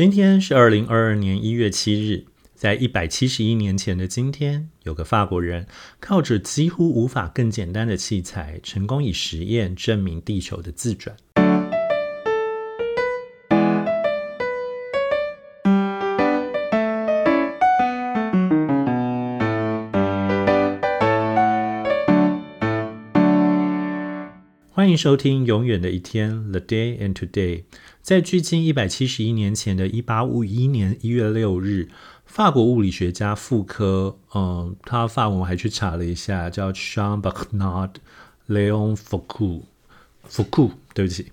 [0.00, 5.66] 今天是二零二二年一月七日，在一百七十一年前的今天，有个法国人
[6.00, 11.14] 靠着几乎无法更简单的器材，成功以实验证明地球的自转。
[24.72, 27.64] 欢迎收听《永远的一天》（The Day and Today）。
[28.02, 31.88] 在距今一百七十一年前的一八五一年一月六日，
[32.24, 37.90] 法国物理学家傅科，嗯，他发文还去查了一下，叫 Jean Bernard
[38.48, 39.62] Leon Foucault。
[40.28, 41.32] Foucault，对不起，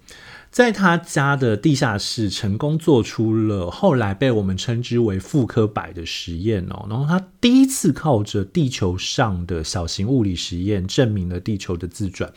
[0.49, 6.87] 在他家的地下室成功做出了后来被我们称之为傅科摆的实验哦。
[6.89, 12.33] 然后他第一次靠着地球上的小型物理实验证明了地球的自转。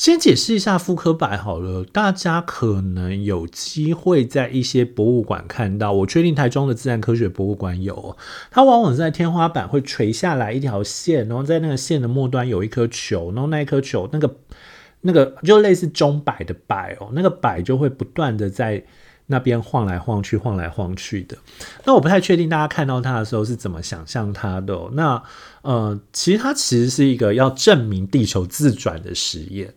[0.00, 5.92] 先解释一下复刻版好了，大家可能有机会在一些博物馆看到。
[5.92, 8.16] 我确定台中的自然科学博物馆有，
[8.50, 14.36] 它往往在天花板会垂下来一条线，然后在那个线的末端有一颗球，然后那一颗球那个
[15.02, 18.82] 那个就类似钟摆的摆哦，那个摆就会不断的在
[19.26, 21.36] 那边晃来晃去，晃来晃去的。
[21.84, 24.80] 那我不太确定大家看到它的时候是怎么想象它的。
[24.94, 25.22] 那
[25.60, 29.74] 呃，其实它其实是一个要证明地球自转的实验。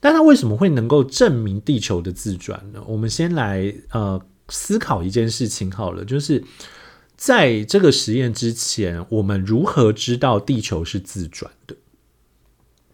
[0.00, 2.82] 但它为什么会能够证明地球的自转呢？
[2.86, 6.42] 我们先来呃思考一件事情好了，就是
[7.16, 11.76] 在这个实验之前，我们如何知道地球是自转的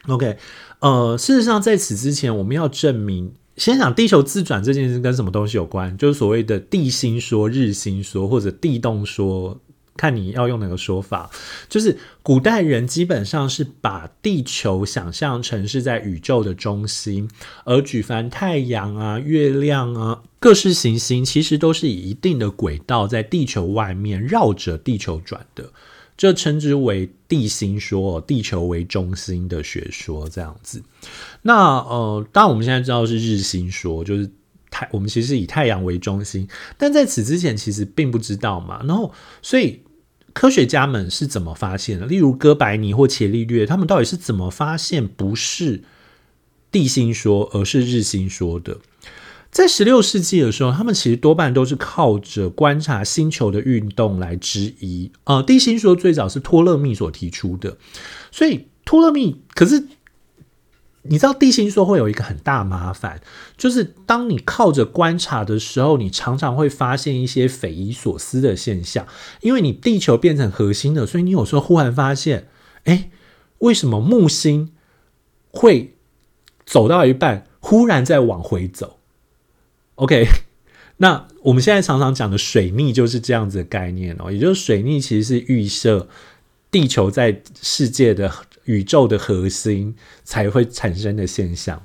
[0.08, 0.36] ？OK，
[0.80, 9.60] 呃，事实上在此之前，我们要证明，先讲地球自转这件事跟什么东西有关，就是所谓的地心说、日心说或者地动说。
[9.96, 11.30] 看你要用哪个说法，
[11.68, 17.28] 就是古代人基本上是把地球想象成是在宇宙的中心，
[17.64, 25.72] 而举凡太阳啊、月亮啊、各式行星，其实都是以一定的轨道在地球外面绕着地球转的，
[26.16, 30.82] 这称之为地心说，地球为中心的学说这样子。
[31.42, 34.30] 那呃，当然我们现在知道是日心说，就是
[34.70, 39.80] 太我们其实以太阳为中心，但在此之前其实并不知道嘛，然后所以。
[40.36, 42.04] 科学家们是怎么发现的？
[42.04, 45.82] 例如哥白尼或伽利略，他们到底是怎么发现不是
[46.70, 48.76] 地心说，而是日心说的？
[49.50, 55.10] 在十六世纪的时候，他们其实多半都是靠着观察星球的运动来质疑。
[55.24, 57.78] 呃，地心说最早是托勒密所提出的，
[58.30, 59.88] 所以托勒密可是。
[61.08, 63.20] 你知道地心说会有一个很大麻烦，
[63.56, 69.06] 就是当你靠着观察的时候，你常常会发现一些匪夷所思的现象。
[69.40, 72.48] 因为你地球变成核心了，所以你有时候忽然发现，
[72.84, 73.10] 哎，
[73.58, 74.72] 为什么木星
[75.50, 75.94] 会
[76.64, 78.98] 走到一半，忽然再往回走
[79.96, 80.26] ？OK，
[80.98, 86.08] 那我们现在常常讲的水逆就是这样子的概念哦，也就是水逆其实是预设
[86.70, 88.32] 地球在世界的。
[88.66, 91.84] 宇宙的核心才会产生的现象。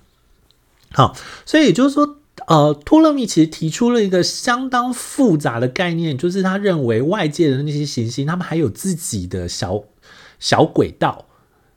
[0.92, 1.16] 好，
[1.46, 9.84] 所以也就是说，呃，托勒密其实提出了一个相当复杂的概念，就是他认为外界的那些行星，他们还有自己的小
[10.40, 11.28] 小轨道。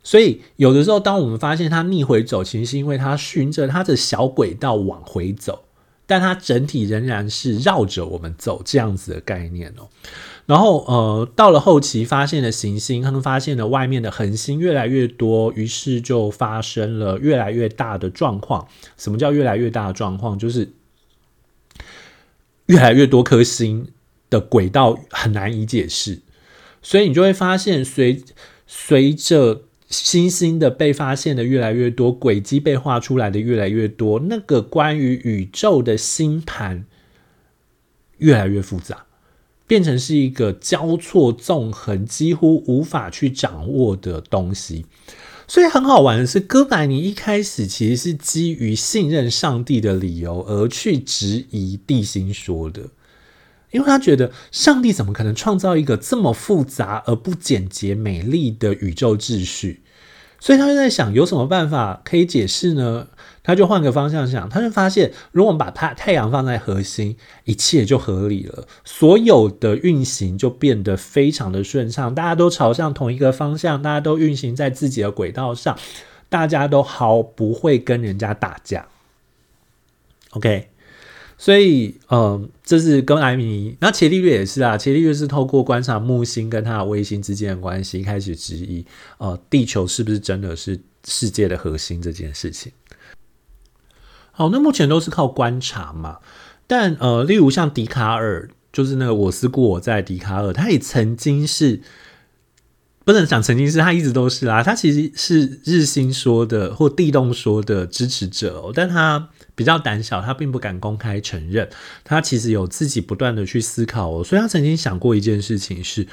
[0.03, 5.63] 所以有的时候，当我们发现它逆回走，其实是因为它循着它的小轨道往回走，
[6.05, 9.89] 但它整体仍然是绕着我们走这样子的概念哦。
[10.47, 18.67] 然后，呃，到了后期发现的行星，他们发现了外面的恒星越来越多，于是就发生了越来越大的状况。
[18.95, 20.37] 什么叫越来越大的状况？
[20.37, 20.73] 就是
[22.67, 23.87] 越来越多颗星
[24.29, 26.21] 的轨道很难以解释，
[26.83, 28.23] 所以你就会发现，随
[28.67, 36.85] 随着星星的被发现的越来越多，轨迹被画出来的越来越多，那个关于宇宙的星盘
[38.19, 39.05] 越来越复杂。
[39.67, 44.85] 变成是一个交错纵横、几乎无法去掌握的东西，
[45.47, 52.89] 所以很好玩的是，哥白尼一开始其实是基于信任上帝的理由而去质疑地心说的，
[53.71, 59.81] 因为他觉得上帝怎么可能创造一个这么复杂而不简洁、美丽的宇宙秩序？
[60.45, 63.07] 所以他就在想，有什么办法可以解释呢？
[63.41, 75.75] 他就换个方向想，他就发现，如果我们把太太阳放在核心，一切就合理了，所有的运行就变得非常的顺畅，大家都朝向同一个方向，大家都运行在自己的轨道上，
[76.29, 78.85] 大家都毫不会跟人家打架。
[80.33, 80.69] OK。
[81.37, 84.77] 所以，嗯，这是跟艾米尼，那伽利略也是啊。
[84.77, 88.85] 伽利略是透过观察木星跟它的卫星之间的关系，开始质疑，
[89.17, 92.71] 呃，地球是不是真的是世界的核心这件事情。
[94.31, 96.19] 好，那目前都是靠观察嘛。
[96.67, 101.81] 但呃，例如像笛卡尔，就是那个我思故我在笛卡尔，他也曾经是
[103.03, 111.69] 不能讲曾经是他一直都是啦，他其实是日心说的或地动说的支持者哦，但他比较胆小，他并不敢公开承认，
[112.03, 116.07] 他其实有自己不断的去思考哦，所以他曾经想过一件事情是，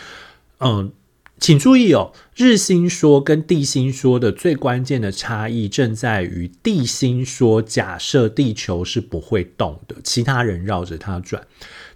[0.58, 0.92] 嗯。
[1.40, 11.42] 请注意哦，日心说跟地心说的最关键的差异正在于地心说假设地球是不会动的，其他人绕着它转；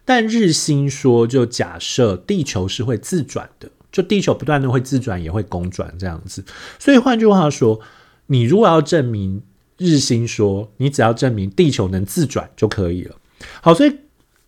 [0.05, 6.45] 但日心说就假设地球是会自转的，就地球不断的会自转也会公转这样子。
[6.81, 7.81] 所以换句话说，
[8.27, 9.43] 你如果要证明
[9.79, 13.17] 日心说，你只要证明地球能自转就可以了。
[13.61, 13.99] 好，所以。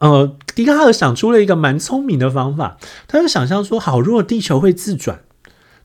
[0.00, 2.78] 呃，笛卡尔想出了一个蛮聪明的方法，
[3.08, 5.24] 他就想象说：好，如果地球会自转，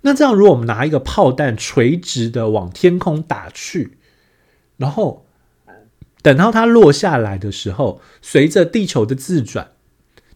[0.02, 3.98] 那这样如果我们拿一个炮弹垂直的往天空打去，
[4.78, 5.26] 然后
[6.22, 9.72] 等到它落下来的时候，随着地球的自转，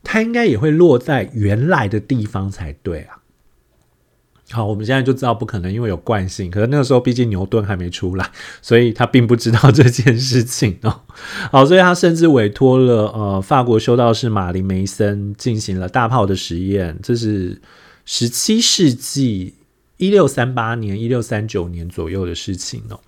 [0.03, 3.19] 它应该也会落在原来的地方才对啊。
[4.49, 6.49] 好，我们现在就知道不可能，因为有惯性。
[6.49, 11.01] 可是那个时候，毕竟牛顿还没出来，所以他并不知道这件事情哦。
[11.51, 16.97] 好，所以他甚至委托了呃法国修道士马林梅森进行了大炮的实验。
[17.03, 17.61] 这是
[18.05, 19.53] 十七世纪
[19.97, 23.01] 一六三八年、一六三九年左右的事情哦。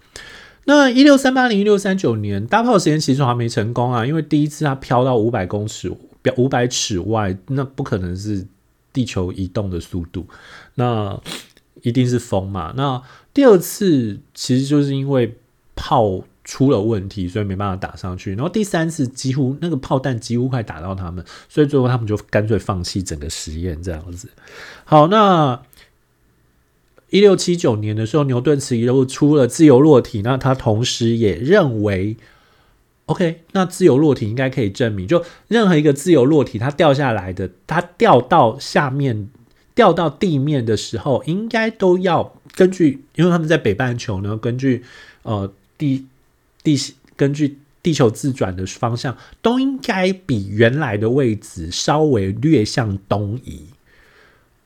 [0.65, 5.89] 那一六三八年、一六三九年大炮实验其实还没成功啊，因为第一次它飘到五百公尺、
[6.21, 8.45] 表五百尺外，那不可能是。
[8.91, 10.25] 地球移动的速度，
[10.79, 11.21] 那
[11.83, 12.73] 一定是风嘛？
[12.75, 13.03] 那
[13.33, 15.37] 第二次其实就是因为
[15.75, 18.31] 炮出了问题，所以没办法打上去。
[18.31, 24.29] 然后第三次几乎那个炮弹几乎快打到他们，所以最后他们就干脆放弃整个实验这样子。
[24.85, 25.61] 好，那
[27.09, 32.17] 一六七九年的时候，牛顿此又出了自由落体，那他同时也认为。
[33.09, 39.31] OK，那自由落体应该可以证明，就任何一个自由落体，它掉下来的，它掉到下面，
[39.79, 44.83] 掉到地面的时候，应该都要根据，因为他们在北半球呢，根据
[45.21, 46.05] 呃地
[46.61, 46.77] 地
[47.15, 53.67] 根据地球自转的方向，都应该比原来的位置稍微略向东移。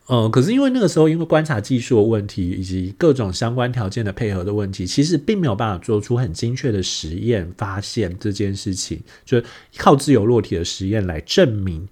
[0.07, 9.45] 呃，可是因为那个时候，因为观察技术的问题以及各种相关条件的配合的问题，其实并没有办法做出很精确的实验，发现这件事情，就是
[9.77, 11.88] 靠自由落体的实验来证明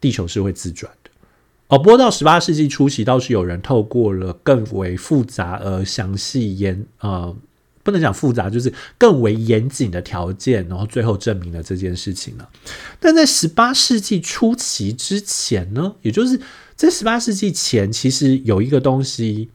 [0.00, 0.88] 地球是会自转。
[1.68, 7.36] 哦，不过到十八世纪初期，倒是有人透过了更为复杂而详细严呃，
[7.82, 12.48] 不能讲复杂，就是更为严谨的条件，然后最后证明了这件事情了。
[13.00, 16.40] 但在十八世纪初期之前呢，也就是。
[16.76, 19.48] 在十八世纪前，其实有一个东西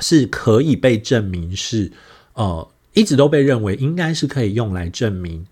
[0.00, 1.92] 是可以被证明是，
[2.34, 5.46] 呃，一直都被认为应该是可以用来证明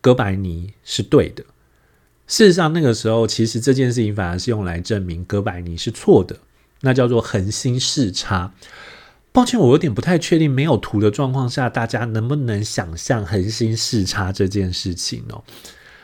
[0.00, 1.44] 哥白尼是对的。
[2.26, 6.36] 事实上，那个时候其实这件事情反而是用来证明哥白尼是错的，
[6.80, 8.52] 那叫做恒星视差。
[9.32, 15.42] 抱歉，我有点不太确定，没有图的状况下，大家能不能想象恒星视差这件事情哦？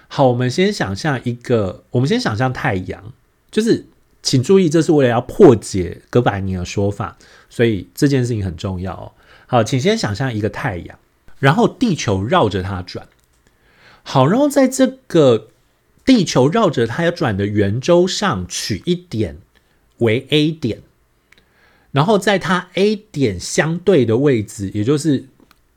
[0.09, 3.13] 好，我们先想象一个，我们先想象太阳，
[3.51, 3.87] 就是。
[4.23, 7.17] 请注意，这是为了要破解哥白尼的说法，
[7.49, 9.13] 所以这件事情很重要哦。
[9.47, 10.99] 好，请先想象一个太阳，
[11.39, 13.09] 然后地球绕着它转。
[14.03, 15.49] 好，然后在这个
[16.11, 19.39] 地球绕着它要转的圆周上取一点
[19.99, 20.81] 为 A 点，
[21.93, 25.27] 然后在它 A 点相对的位置，也就是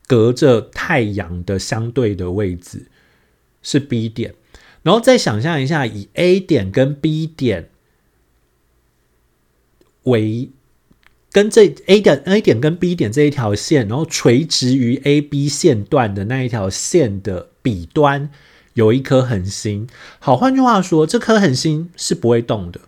[0.07, 2.88] 隔着太阳的相对的位置
[3.62, 4.34] 是 B 点，
[4.81, 7.69] 然后再想象一下，以 A 点跟 B 点。
[10.05, 10.50] 为
[11.31, 18.31] 跟这 A 点 A 点跟 B 点这一条线，然后垂直于 A B 线段的那一条线的彼端
[18.74, 19.88] 有一颗恒星。
[20.20, 22.82] 好，换句话说，这颗恒星是不会动的。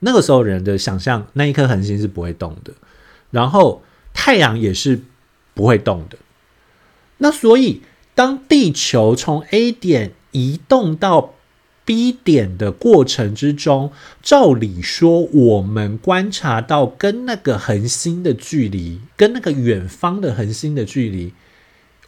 [0.00, 2.72] 那个时候人的想象，那一颗恒星是不会动的。
[3.30, 3.82] 然后
[4.14, 5.00] 太阳也是
[5.54, 6.18] 不会动的。
[7.18, 7.82] 那所以，
[8.14, 11.34] 当地球从 A 点移动到
[11.84, 13.90] B 点的过程之中，
[14.22, 21.32] 照理说，我们观察到跟那个恒星的距离，跟那个远方的恒星的距离，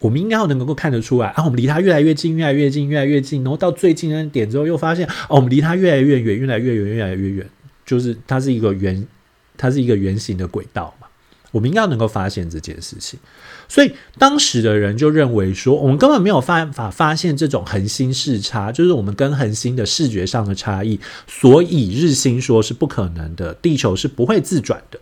[0.01, 1.45] 我们应该要能够看得出来啊。
[1.45, 7.49] 我们离它越来越近，越来越近，越来越近，然后到最近的点之后，又发现哦，我们离它越来越远，越来越远，越来越远，
[7.85, 9.07] 就是它是一个圆，
[9.55, 11.07] 它是一个圆形的轨道嘛。
[11.51, 13.19] 我们应该要能够发现这件事情，
[13.67, 24.97] 所以当时的人就认为说，我们根本没有办法发现这种恒星视差，就是我们跟恒星的视觉上的差异，所以日心说是不可能的，地球是不会自转的。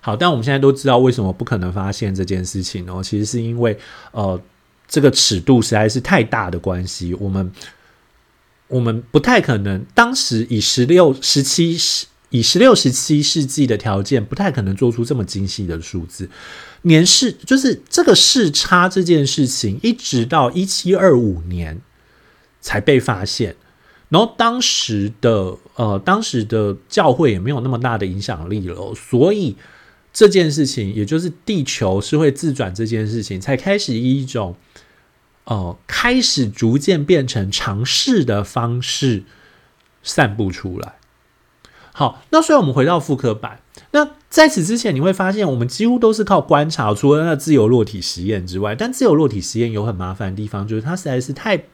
[0.00, 3.78] 好，但我们现在都知道为什么不可能发现这件事情哦，其实是因为
[4.12, 4.40] 呃，
[4.86, 7.52] 这个尺度实在是太大的关系，我们
[8.68, 16.28] 我们不太可能当时以十六、十七、十以十六、十七世纪的条件，不太可能做出这么精细的数字。
[16.82, 21.80] 年视就是这个视差这件事情，一直到一七二五年
[22.60, 23.56] 才被发现。
[24.10, 29.56] 然后当时的呃，当时的教会也没有那么大的影响力了，所以
[30.18, 34.56] 这件事情，也就是地球是会自转这件事情，才开始以一种
[35.44, 39.22] 呃，开始逐渐变成尝试的方式
[40.02, 40.96] 散布出来。
[41.92, 43.60] 好，那所以我们回到复刻版。
[43.92, 51.66] 那在此之前，你会发现我们几乎都是靠观察，除了那自由落体实验之外，但自由落体实验有很麻烦的地方，就是它实在是太。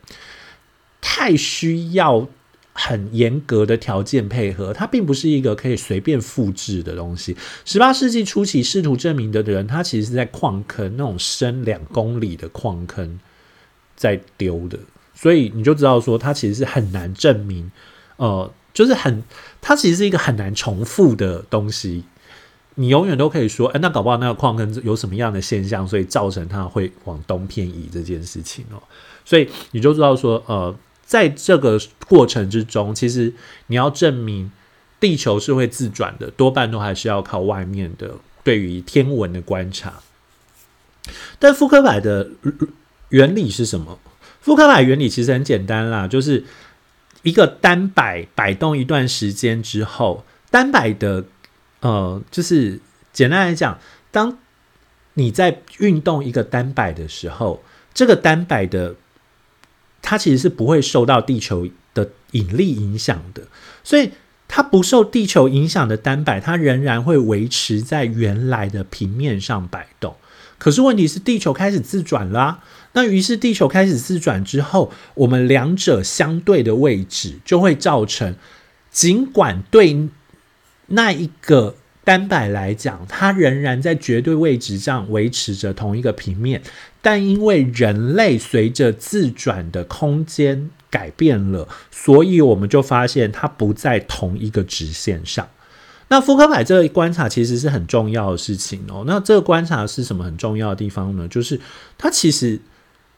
[1.06, 2.26] 太需要
[2.76, 7.36] 很严格的条件配合，它并不是一个可以随便复制的东西。
[7.64, 13.20] 十八世纪初期试图证明的人，他其实是在矿坑那种深两公里的矿坑
[13.94, 14.76] 在丢的，
[15.14, 17.70] 所以你就知道说，它其实是很难证明，
[18.16, 19.22] 呃，就是很，
[19.60, 22.02] 它其实是一个很难重复的东西。
[22.74, 28.82] 你永远都可以说，哎，那搞不好那个矿坑有什么样的现象，所以造成它会往东偏移这件事情哦。
[29.24, 30.74] 所以你就知道说，呃。
[31.04, 33.34] 在这个过程之中，其实
[33.66, 34.50] 你要证明
[34.98, 40.00] 地球是会自转的，多半都还是要靠外面的对于天文的观察。
[41.38, 42.30] 但复刻摆的
[43.10, 43.98] 原理是什么？
[44.40, 46.44] 复刻摆原理其实很简单啦，就是
[47.22, 51.24] 一个单摆摆动一段时间之后，单摆的
[51.80, 52.80] 呃，就是
[53.12, 53.78] 简单来讲，
[54.10, 54.38] 当
[55.12, 58.96] 你在运动一个单摆的时候，这个单摆的。
[60.04, 63.42] 它其实是不会受到地球的引力影响的，
[63.82, 64.10] 所以
[64.46, 70.14] 它不受地球影响的单摆，它仍然会维持在原来的平面上摆动。
[70.58, 72.62] 可是问题是，地球开始自转啦。
[72.92, 78.36] 那于是地球开始自转之后，我们两者相对的位置就会造成，
[78.90, 80.08] 尽管对
[80.88, 81.76] 那一个。
[82.04, 86.62] 单摆来讲，它仍然在绝对位置上维持着同一个平面，
[87.00, 95.48] 但因为人类随着自转的空间改变了，所以我们就发现它不在同一个直线上。
[96.08, 99.04] 那福克柏这个观察其实是很重要的事情哦。
[99.06, 101.26] 那这个观察是什么很重要的地方呢？
[101.26, 101.58] 就是
[101.96, 102.60] 它其实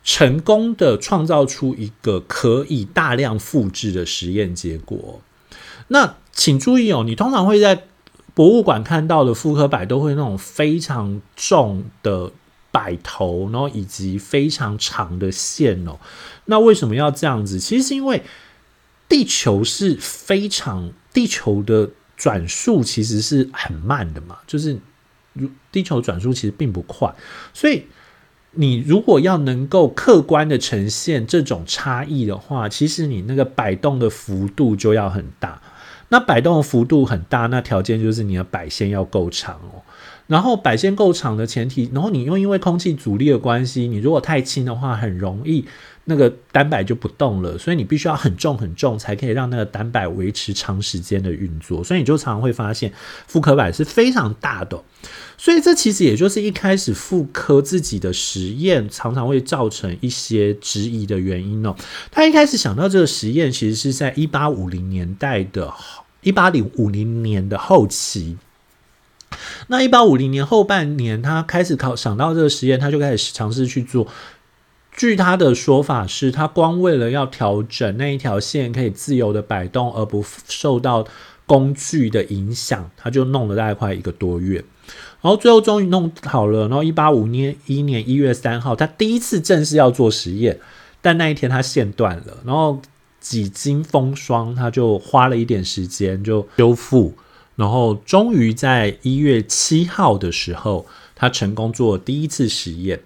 [0.05, 5.21] 成功的创造出一个可以大量复制的实验结果。
[5.89, 7.83] 那请注意哦，你通常会在
[8.37, 12.31] 博物馆看到的复刻摆都会那种非常重的
[12.71, 15.99] 摆头，然后以及非常长的线哦。
[16.45, 17.59] 那为什么要这样子？
[17.59, 18.23] 其实是因为
[19.09, 24.79] 地球是非常地球的转速其实是很慢的嘛，就是
[25.33, 27.15] 如地球转速其实并不快，
[27.55, 27.85] 所以
[28.51, 35.63] 你如果要能够客观的呈现这种差异的话，其实你那个摆动的幅度就要很大。
[36.09, 39.83] 那摆动的幅度很大，那条件就是你的摆线要够长哦。
[40.27, 45.65] 然后摆线够长的前提，然后你又因为空气阻力的关系，你如果太轻的话，很容易
[46.07, 47.59] 那个单摆就不动了。
[47.59, 51.85] 所以你必须要很重很重，才可以让那个单摆维持长时间的运作。
[51.85, 52.93] 所以你就常常会发现，
[53.27, 54.83] 复刻摆是非常大的。
[55.39, 61.77] 所以这其实也就是一开始复刻自己的实验常常会造成一些质疑的原因哦。
[62.11, 65.73] 他一开始想到这个实验，其实是在一八五零年代的
[66.23, 68.39] 一八零五零年的后期。
[69.67, 74.07] 那一八五零年后半年，他开始考想到这个实验，他就开始尝试去做。
[74.97, 81.07] 据他的说法是，他光为了要调整那一条线可以自由的摆动，而不受到
[81.45, 84.65] 工具的影响，他就弄了大概快一个多月。
[85.21, 86.61] 然后最后终于弄好了。
[86.69, 90.59] 然后一八五年一年一月三号，他第一次正式要做实验，
[91.03, 92.81] 但那一天他线断了，然后
[93.21, 97.15] 几经风霜，他就花了一点时间就修复。
[97.57, 103.01] 然后终于在一月七号的时候，他成功做第一次实验。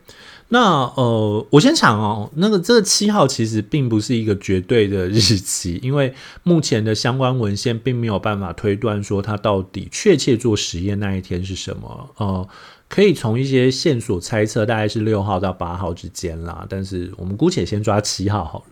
[0.53, 12.11] 那呃，我先讲哦，那个这个七号其实并不是一个绝对的日期， 因为目前的相关文献并没有办法推断说他到底确切做实验那一天是什么。
[12.17, 12.49] 呃，
[12.89, 16.67] 可以从一些线索猜测，大概是六号到八号之间啦。
[16.69, 18.65] 但是我们姑且先抓七号好了。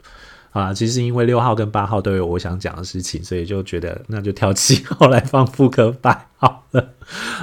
[0.50, 6.94] 啊，其实因为六号跟八号都有我想讲的事情，所以就觉得那就挑七号来放复刻版好了。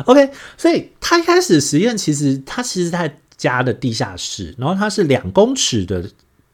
[0.05, 6.09] OK，所以他一开始实验其实他其实在家的地下室，然后它是两公尺的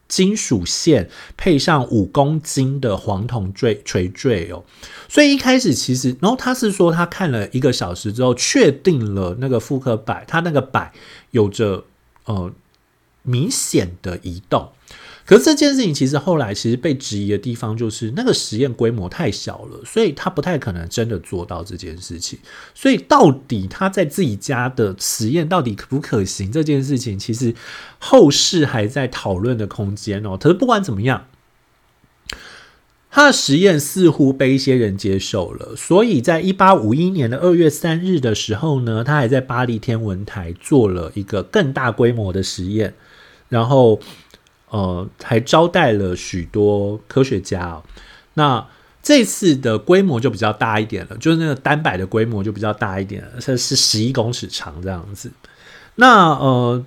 [0.08, 4.64] 金属线配上五公斤的黄铜坠垂坠哦，
[5.08, 10.92] 所以一开始其实，然后他是说他看了一个小时之后，确定了那个复刻摆，他那个摆
[11.32, 11.84] 有着
[12.26, 12.52] 呃。
[13.24, 14.68] 明显的移动。
[15.32, 22.38] 可是这件事情其实后来其实被质疑的地方就是那个实验规模太小了，所以他不太可能真的做到这件事情。
[22.76, 27.56] 所以到底他在自己家的实验到底可不可行这件事情，其实
[27.98, 30.36] 后世还在讨论的空间哦。
[30.38, 31.28] 可是不管怎么样，
[33.10, 42.96] 他的实验似乎被一些人接受了，所以在一八五一年的二月三日的时候呢，他还在巴黎天文台做了一个更大规模的实验，
[43.48, 44.02] 然后。
[44.72, 47.84] 呃，还招待了许多科学家哦。
[48.36, 48.66] 那
[49.04, 55.30] 这次的规模就比较大一点了，就是那个单摆的规模就比较大一点，是是十一公尺长这样子。
[55.96, 56.86] 那呃，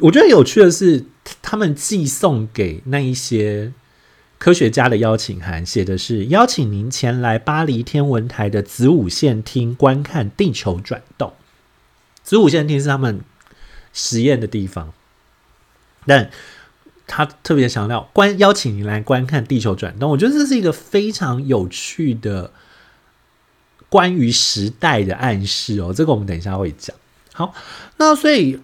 [0.00, 1.04] 我觉得有趣的是，
[1.40, 3.72] 他们寄送给那一些
[4.38, 11.32] 科学家的邀请函，写的是邀请您前来巴黎天文台的子午线厅观看地球转动。
[12.24, 13.20] 子午线厅是他们
[13.92, 14.92] 实验的地方，
[16.04, 16.30] 但。
[17.08, 22.52] 他特别强调观邀请你来观看地球转动，我觉得这是一个非常有趣的
[23.88, 25.90] 关于时代的暗示哦。
[25.92, 26.94] 这个我们等一下会讲。
[27.32, 27.54] 好，
[27.96, 28.60] 那所以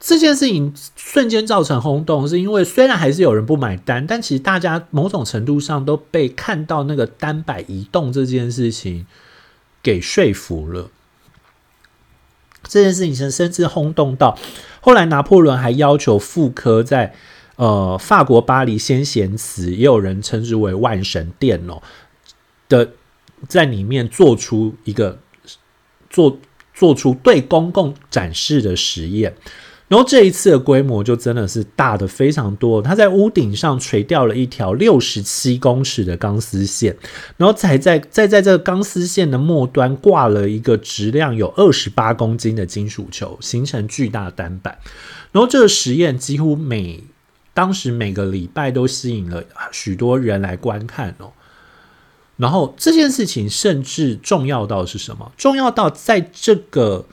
[0.00, 9.06] 这件事情瞬间造成轰动，是因为虽然还是有人不买单，但其实大家某种程度上都被看到那个单摆移动这件事情
[9.82, 10.90] 给说服了。
[12.66, 14.38] 这件事情甚甚至轰动到
[14.80, 17.14] 后来，拿破仑还要求妇科在。
[17.56, 21.82] 呃，法国巴黎先贤祠也有人称之为万神殿哦
[22.68, 22.92] 的，
[23.48, 25.18] 在里面做出一个
[26.08, 26.38] 做
[26.74, 29.34] 做出对公共展示的实验，
[29.88, 32.80] 然后这一次的规模就真的是大的非常多。
[32.80, 36.96] 他在屋顶上垂吊了一条六十七公尺的钢丝线，
[37.36, 44.78] 然后才在在在这个钢丝线的末端挂了一个质量有二十八公斤的金属球，形成巨大单板。
[45.30, 47.04] 然后这个实验几乎每
[47.54, 51.32] 当时每个礼拜都吸引了许多人来观看哦，
[52.36, 55.30] 然后这件事情甚至重要到是什么？
[55.36, 57.06] 重要到在这个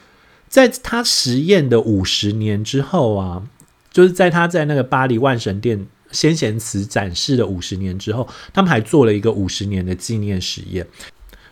[0.47, 3.43] 在他实验的五十年之后啊，
[3.91, 10.87] 就是在他在那个巴黎万神殿先贤祠展示的五十年之后，他们还做了一个五十年的纪念实验。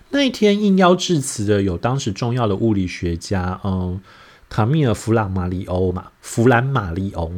[0.10, 4.00] 那一天应邀致辞的有当时重要的物理学家，嗯，
[4.48, 7.34] 卡米尔·弗朗马里欧嘛，弗兰马里欧。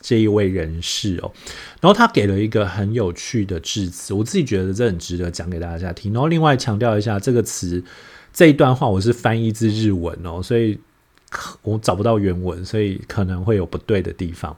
[0.00, 1.32] 这一位人士哦，
[1.80, 6.12] 然后他给了一个很有趣的致辞，我自己觉得这很值得讲给大家听。
[6.12, 7.82] 然后另外强调一下，这个词
[8.32, 10.78] 这一段话我是翻译自日文哦，所以
[11.62, 14.56] 我找不到原文，所以可能会有不对的地方。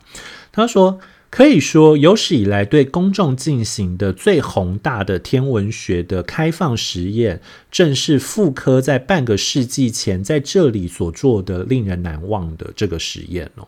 [0.52, 7.40] 他说：“可以说，有史以来对公众进行的最宏大的天文学的开放实验，
[7.70, 13.66] 正是妇科在半个世纪前在这里所做的令人难忘的这个实验哦。”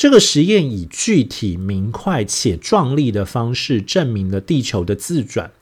[0.00, 5.52] 这个实验以具体、明快且壮丽的方式证明了地球的自转，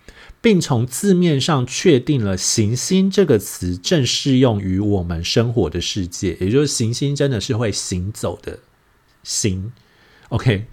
[0.40, 8.61] 并从字面上确定了“行星”这个词正适用于我们生活的世界，也就是行星真的是会行走的
[9.24, 9.72] 行。
[10.29, 10.66] OK，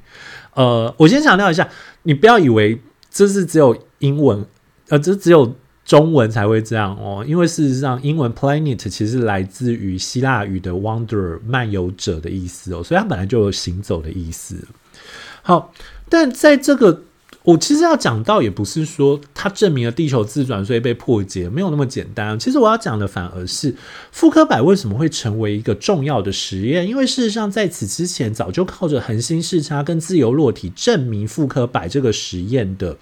[0.53, 1.67] 呃，我先强调一下，
[2.03, 4.45] 你不要以为这是只有英文，
[4.89, 5.55] 呃，这只有。
[5.85, 14.67] 中文才会这样哦，因为事实上，英文 planet 其实来自于希腊语的 wander 漫游者的意思哦，所以它本来就有行走的意思。
[15.43, 15.71] 好，
[16.09, 17.03] 但在这个
[17.43, 22.39] 我其实要讲到，也不是说它证明了地球自转，所以被破解，没有那么简单。
[22.39, 23.75] 其实我要讲的反而是
[24.11, 32.97] 复刻百为什么会成为一个重要的实验，因为事实上在此之前早就靠着恒星视差跟自由落体证明复刻百这个实验的，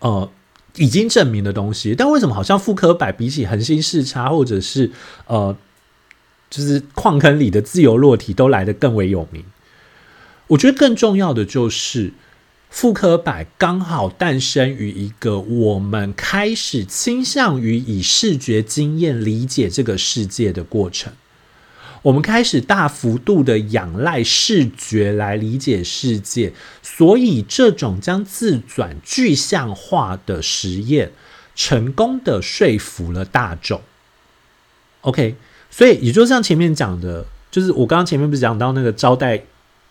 [0.00, 0.28] 呃。
[0.76, 4.90] 已经证明的东西，但为什么好像复刻百比起恒星视差或者是
[5.26, 5.56] 呃，
[6.48, 9.44] 就是矿坑里的自由落体都来得更为有名？
[10.48, 12.12] 我觉得更重要的就是
[12.68, 21.12] 复刻百刚好诞生于一个我们开始倾向于以视觉经验理解这个世界的过程。
[22.02, 31.12] 我们开始大幅度的仰赖视觉来理解世界，所以这种将自转具象化的实验，
[31.54, 33.82] 成功的说服了大众。
[35.02, 35.34] OK，
[35.70, 39.42] 所以也就像前面讲的，就是我刚刚前面不是讲到那个招待，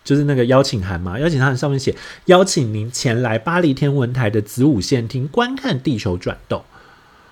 [0.03, 1.19] 就是那个邀请函嘛？
[1.19, 1.95] 邀请函上面写
[2.25, 6.63] 邀请您前来巴黎天文台的子午线厅观看地球转动。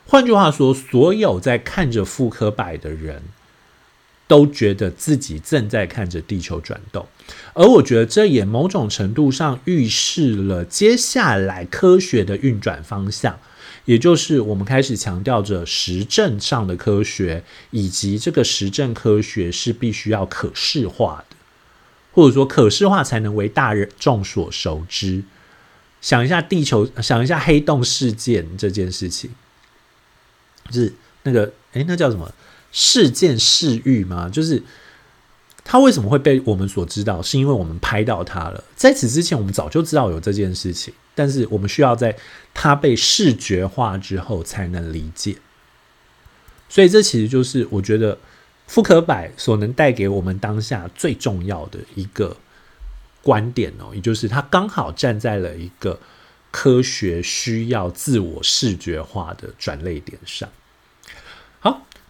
[0.06, 3.24] 换句话说，所有在看着复刻摆的人。
[4.28, 7.08] 都觉得自己正在看着地球转动，
[7.54, 13.40] 而我觉得这也某种程度上预示了接下来科学的运转方向，
[13.86, 21.38] 也就是我们开始强调着实证上的科学，以及这个实证科学是必须要可视化的，
[22.12, 25.24] 或者说可视化才能为大人众所熟知。
[26.02, 29.32] 想一下地球，想一下黑洞事件这件事情，
[30.70, 32.32] 就是那个诶，那叫什么？
[32.71, 34.30] 事件视域吗？
[34.30, 34.62] 就是
[35.63, 37.21] 它为什么会被我们所知道？
[37.21, 38.63] 是因为我们拍到它了。
[38.75, 42.15] 在此之前，我们早就知道有这件事情，但是我们需要在
[42.53, 45.38] 它被视觉化之后才能理解。
[46.69, 48.17] 所以，这其实就是我觉得
[48.67, 52.38] 复刻版所能带给我们当下最重要的一个。
[53.23, 55.99] 观点哦，也就是他刚好站在了一个
[56.49, 60.47] 科学需要自我视觉化的转类点上。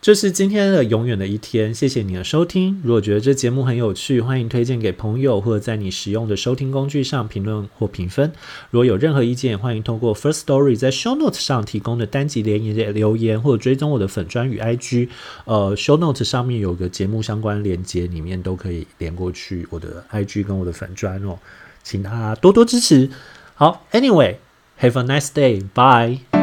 [0.08, 2.80] 这是今天的永远的一天，谢谢你的收听。
[2.82, 8.32] 如果觉得这节目很有趣，欢迎推荐给朋友，或者在你使用的收听工具上评论或评分。
[8.72, 15.10] 如果有任何意见，欢迎通过 First Story 在 Show Note 上提供的单集连接留言，或者追踪我的粉专与 IG。
[15.44, 21.38] 呃，Show Note 上面有个节目相关连接，里面都可以连过去我的 IG 跟我的粉专哦，
[21.84, 23.10] 请他多多支持。
[23.56, 26.37] 好，Anyway，Have a nice day，Bye。